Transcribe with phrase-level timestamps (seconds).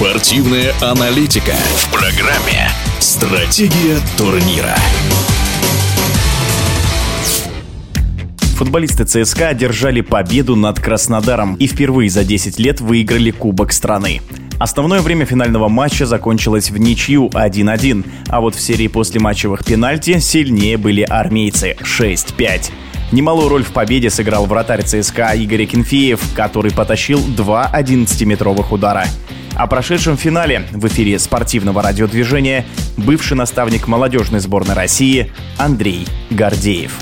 [0.00, 2.70] Спортивная аналитика в программе
[3.00, 4.74] «Стратегия турнира».
[8.56, 14.22] Футболисты ЦСКА одержали победу над Краснодаром и впервые за 10 лет выиграли Кубок страны.
[14.58, 20.18] Основное время финального матча закончилось в ничью 1-1, а вот в серии после матчевых пенальти
[20.18, 22.70] сильнее были армейцы 6-5.
[23.12, 29.04] Немалую роль в победе сыграл вратарь ЦСКА Игорь Кенфеев, который потащил два 11-метровых удара.
[29.60, 32.64] О прошедшем финале в эфире спортивного радиодвижения
[32.96, 36.98] бывший наставник молодежной сборной России Андрей Гордеев.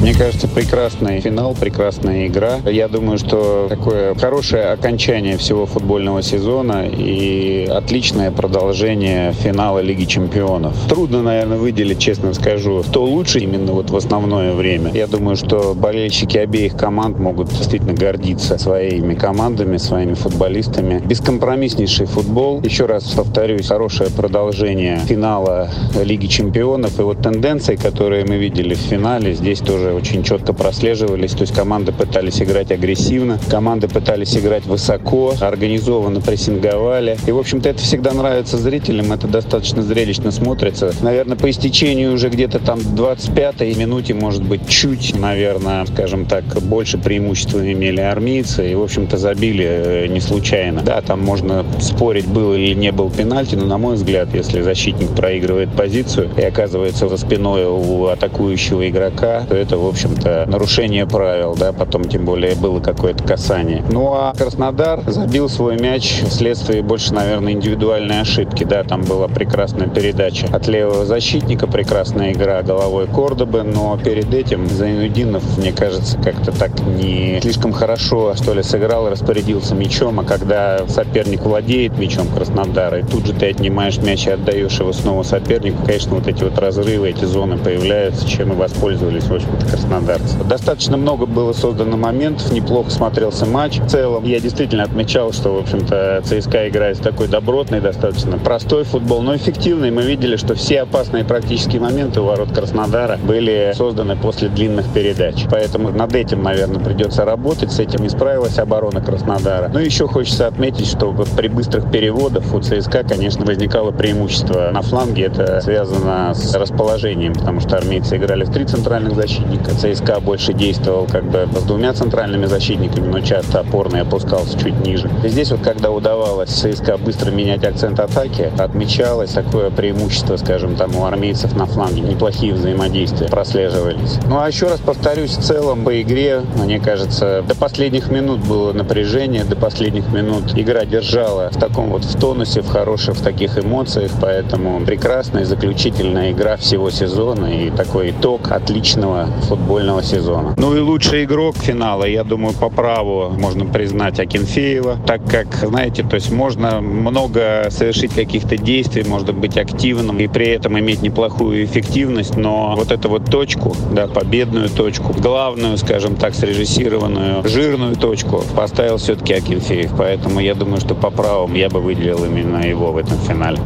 [0.00, 2.56] Мне кажется, прекрасный финал, прекрасная игра.
[2.64, 10.74] Я думаю, что такое хорошее окончание всего футбольного сезона и отличное продолжение финала Лиги Чемпионов.
[10.88, 14.90] Трудно, наверное, выделить, честно скажу, кто лучше именно вот в основное время.
[14.94, 21.02] Я думаю, что болельщики обеих команд могут действительно гордиться своими командами, своими футболистами.
[21.04, 22.62] Бескомпромисснейший футбол.
[22.62, 25.68] Еще раз повторюсь, хорошее продолжение финала
[26.02, 26.98] Лиги Чемпионов.
[26.98, 31.32] И вот тенденции, которые мы видели в финале, здесь тоже очень четко прослеживались.
[31.32, 37.16] То есть команды пытались играть агрессивно, команды пытались играть высоко, организованно прессинговали.
[37.26, 40.92] И, в общем-то, это всегда нравится зрителям, это достаточно зрелищно смотрится.
[41.02, 46.98] Наверное, по истечению уже где-то там 25-й минуте, может быть, чуть, наверное, скажем так, больше
[46.98, 48.70] преимущества имели армейцы.
[48.70, 50.82] И, в общем-то, забили э, не случайно.
[50.82, 55.10] Да, там можно спорить, был или не был пенальти, но, на мой взгляд, если защитник
[55.10, 61.54] проигрывает позицию и оказывается за спиной у атакующего игрока, то это в общем-то, нарушение правил,
[61.56, 63.84] да, потом тем более было какое-то касание.
[63.90, 69.88] Ну а Краснодар забил свой мяч вследствие больше, наверное, индивидуальной ошибки, да, там была прекрасная
[69.88, 76.52] передача от левого защитника, прекрасная игра головой Кордобы, но перед этим Зайнудинов, мне кажется, как-то
[76.52, 83.00] так не слишком хорошо, что ли, сыграл распорядился мячом, а когда соперник владеет мячом Краснодара,
[83.00, 86.58] и тут же ты отнимаешь мяч и отдаешь его снова сопернику, конечно, вот эти вот
[86.58, 90.36] разрывы, эти зоны появляются, чем и воспользовались, в общем-то, краснодарцы.
[90.48, 93.78] Достаточно много было создано моментов, неплохо смотрелся матч.
[93.78, 99.22] В целом, я действительно отмечал, что, в общем-то, ЦСКА играет такой добротный, достаточно простой футбол,
[99.22, 99.90] но эффективный.
[99.90, 105.44] Мы видели, что все опасные практически моменты у ворот Краснодара были созданы после длинных передач.
[105.50, 107.72] Поэтому над этим, наверное, придется работать.
[107.72, 109.68] С этим не справилась оборона Краснодара.
[109.72, 115.24] Но еще хочется отметить, что при быстрых переводах у ЦСКА, конечно, возникало преимущество на фланге.
[115.24, 119.59] Это связано с расположением, потому что армейцы играли в три центральных защитника.
[119.68, 125.10] ЦСКА больше действовал как бы с двумя центральными защитниками, но часто опорный опускался чуть ниже.
[125.24, 130.96] И здесь вот когда удавалось ЦСКА быстро менять акцент атаки, отмечалось такое преимущество, скажем, там
[130.96, 132.02] у армейцев на фланге.
[132.02, 134.18] Неплохие взаимодействия прослеживались.
[134.28, 138.72] Ну а еще раз повторюсь, в целом по игре, мне кажется, до последних минут было
[138.72, 143.58] напряжение, до последних минут игра держала в таком вот в тонусе, в хороших, в таких
[143.58, 150.54] эмоциях, поэтому прекрасная заключительная игра всего сезона и такой итог отличного футбольного сезона.
[150.56, 156.04] Ну и лучший игрок финала, я думаю, по праву можно признать Акинфеева, так как, знаете,
[156.04, 161.64] то есть можно много совершить каких-то действий, можно быть активным и при этом иметь неплохую
[161.64, 168.44] эффективность, но вот эту вот точку, да, победную точку, главную, скажем так, срежиссированную, жирную точку
[168.54, 169.90] поставил все-таки Акинфеев.
[169.98, 173.58] Поэтому я думаю, что по праву я бы выделил именно его в этом финале.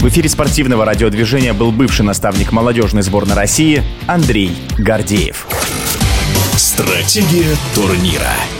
[0.00, 4.50] В эфире спортивного радиодвижения был бывший наставник молодежной сборной России Андрей
[4.90, 5.46] Гордеев.
[6.56, 8.59] Стратегия турнира.